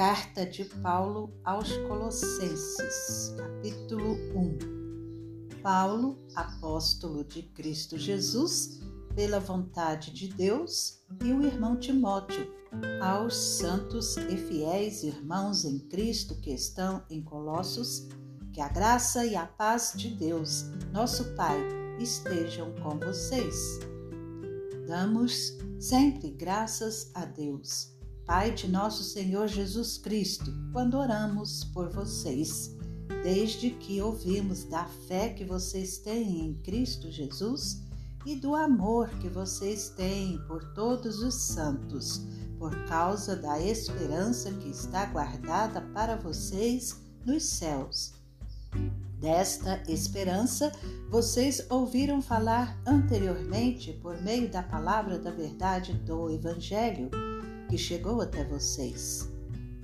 [0.00, 5.60] Carta de Paulo aos Colossenses, capítulo 1.
[5.62, 8.80] Paulo, apóstolo de Cristo Jesus,
[9.14, 12.50] pela vontade de Deus, e o irmão Timóteo,
[13.02, 18.08] aos santos e fiéis irmãos em Cristo que estão em Colossos,
[18.54, 21.60] que a graça e a paz de Deus, nosso Pai,
[21.98, 23.78] estejam com vocês.
[24.88, 27.99] Damos sempre graças a Deus
[28.30, 32.76] Pai de nosso Senhor Jesus Cristo, quando oramos por vocês,
[33.24, 37.82] desde que ouvimos da fé que vocês têm em Cristo Jesus
[38.24, 42.24] e do amor que vocês têm por todos os santos,
[42.56, 48.14] por causa da esperança que está guardada para vocês nos céus.
[49.18, 50.70] Desta esperança,
[51.10, 57.10] vocês ouviram falar anteriormente por meio da palavra da verdade do Evangelho
[57.70, 59.30] que chegou até vocês.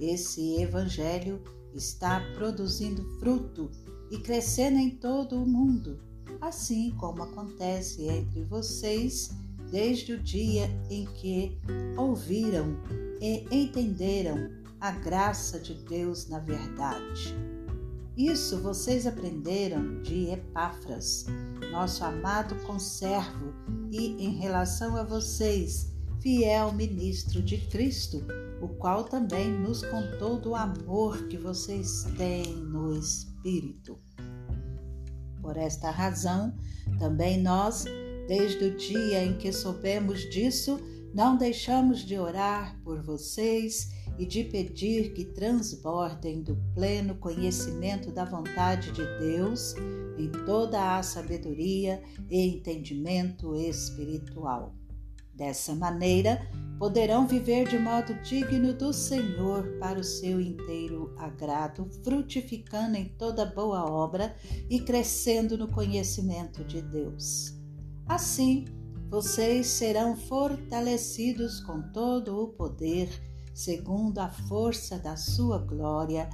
[0.00, 1.40] Esse Evangelho
[1.72, 3.70] está produzindo fruto
[4.10, 6.00] e crescendo em todo o mundo,
[6.40, 9.30] assim como acontece entre vocês
[9.70, 11.56] desde o dia em que
[11.96, 12.76] ouviram
[13.20, 17.36] e entenderam a graça de Deus na verdade.
[18.16, 21.26] Isso vocês aprenderam de Epáfras,
[21.70, 23.54] nosso amado conservo,
[23.92, 25.95] e em relação a vocês,
[26.26, 28.20] fiel ministro de Cristo,
[28.60, 33.96] o qual também nos contou do amor que vocês têm no Espírito.
[35.40, 36.52] Por esta razão,
[36.98, 37.84] também nós,
[38.26, 40.80] desde o dia em que soubemos disso,
[41.14, 48.24] não deixamos de orar por vocês e de pedir que transbordem do pleno conhecimento da
[48.24, 49.76] vontade de Deus
[50.18, 54.74] em toda a sabedoria e entendimento espiritual
[55.36, 56.40] Dessa maneira,
[56.78, 63.44] poderão viver de modo digno do Senhor para o seu inteiro agrado, frutificando em toda
[63.44, 64.34] boa obra
[64.70, 67.54] e crescendo no conhecimento de Deus.
[68.06, 68.64] Assim,
[69.10, 73.10] vocês serão fortalecidos com todo o poder,
[73.54, 76.30] segundo a força da sua glória,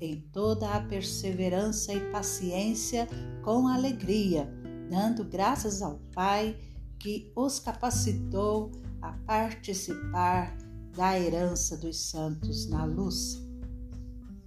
[0.00, 3.06] em toda a perseverança e paciência
[3.44, 4.52] com alegria,
[4.90, 6.56] dando graças ao Pai
[7.02, 8.70] que os capacitou
[9.02, 10.56] a participar
[10.94, 13.42] da herança dos santos na luz.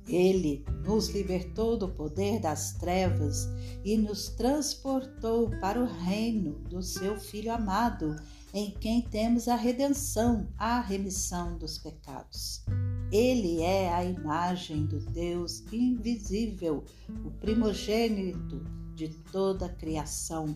[0.08, 3.50] Ele nos libertou do poder das trevas
[3.84, 8.16] e nos transportou para o reino do seu Filho amado,
[8.54, 12.64] em quem temos a redenção, a remissão dos pecados.
[13.12, 16.86] Ele é a imagem do Deus invisível,
[17.26, 18.64] o primogênito
[18.94, 20.56] de toda a criação,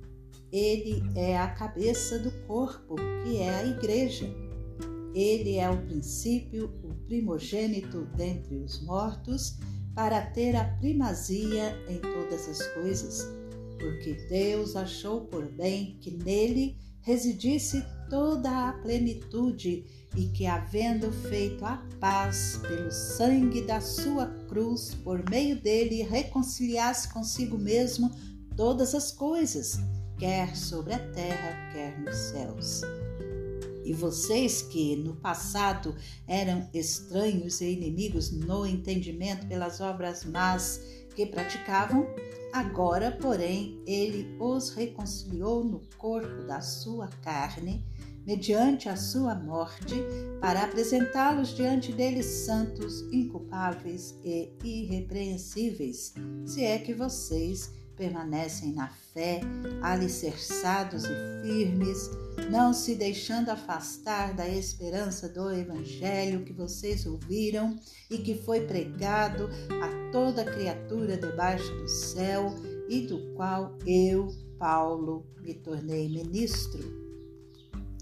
[0.51, 4.29] ele é a cabeça do corpo, que é a igreja.
[5.13, 9.57] Ele é o princípio, o primogênito dentre os mortos,
[9.95, 13.27] para ter a primazia em todas as coisas,
[13.79, 19.85] porque Deus achou por bem que nele residisse toda a plenitude
[20.15, 27.11] e que, havendo feito a paz pelo sangue da sua cruz, por meio dele reconciliasse
[27.11, 28.11] consigo mesmo
[28.55, 29.79] todas as coisas
[30.21, 32.81] quer sobre a terra, quer nos céus.
[33.83, 35.95] E vocês que no passado
[36.27, 40.79] eram estranhos e inimigos no entendimento pelas obras más
[41.15, 42.05] que praticavam,
[42.53, 47.83] agora, porém, ele os reconciliou no corpo da sua carne,
[48.23, 49.95] mediante a sua morte,
[50.39, 56.13] para apresentá-los diante deles santos, inculpáveis e irrepreensíveis,
[56.45, 59.41] se é que vocês permanecem na fé,
[59.83, 62.09] alicerçados e firmes,
[62.49, 69.47] não se deixando afastar da esperança do Evangelho que vocês ouviram e que foi pregado
[69.83, 72.55] a toda criatura debaixo do céu
[72.89, 76.81] e do qual eu, Paulo, me tornei ministro.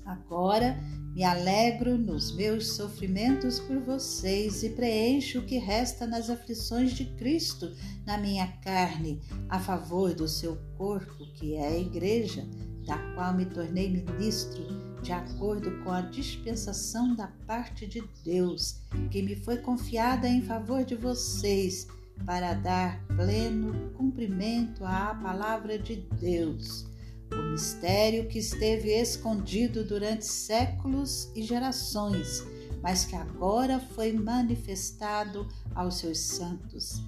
[0.06, 0.78] Agora,
[1.19, 7.04] me alegro nos meus sofrimentos por vocês e preencho o que resta nas aflições de
[7.18, 7.75] Cristo
[8.06, 9.19] na minha carne,
[9.50, 12.48] a favor do seu corpo, que é a Igreja,
[12.88, 14.63] da qual me tornei ministro,
[15.04, 18.80] de acordo com a dispensação da parte de Deus,
[19.12, 21.86] que me foi confiada em favor de vocês,
[22.25, 26.89] para dar pleno cumprimento à palavra de Deus.
[27.31, 32.44] O mistério que esteve escondido durante séculos e gerações,
[32.81, 37.02] mas que agora foi manifestado aos seus santos.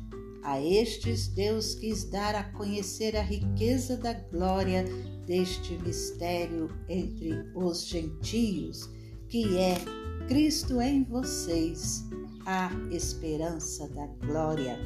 [0.43, 4.83] A estes Deus quis dar a conhecer a riqueza da glória
[5.27, 8.89] deste mistério entre os gentios,
[9.29, 9.75] que é
[10.27, 12.03] Cristo em vocês,
[12.45, 14.79] a esperança da glória.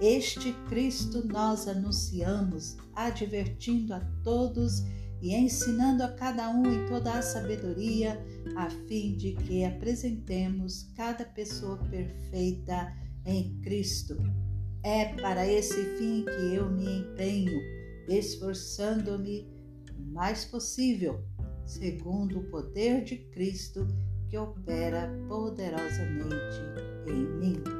[0.00, 4.84] Este Cristo nós anunciamos, advertindo a todos
[5.20, 8.24] e ensinando a cada um em toda a sabedoria,
[8.56, 12.94] a fim de que apresentemos cada pessoa perfeita
[13.26, 14.16] em Cristo.
[14.84, 17.60] É para esse fim que eu me empenho,
[18.08, 19.48] esforçando-me
[19.98, 21.24] o mais possível,
[21.66, 23.84] segundo o poder de Cristo
[24.30, 26.60] que opera poderosamente
[27.08, 27.77] em mim.